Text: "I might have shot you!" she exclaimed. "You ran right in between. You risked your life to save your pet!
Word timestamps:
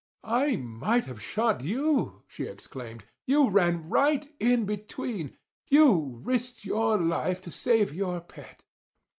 "I 0.25 0.55
might 0.55 1.05
have 1.05 1.21
shot 1.21 1.61
you!" 1.63 2.23
she 2.25 2.45
exclaimed. 2.45 3.03
"You 3.27 3.49
ran 3.51 3.87
right 3.87 4.27
in 4.39 4.65
between. 4.65 5.37
You 5.67 6.19
risked 6.23 6.65
your 6.65 6.97
life 6.99 7.39
to 7.41 7.51
save 7.51 7.93
your 7.93 8.19
pet! 8.21 8.63